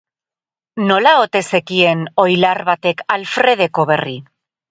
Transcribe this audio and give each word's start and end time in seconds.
Nola 0.91 1.11
ote 1.23 1.41
zekien 1.57 2.01
oilar 2.25 2.63
batek 2.71 3.05
Alfredeko 3.17 3.89
berri? 3.93 4.19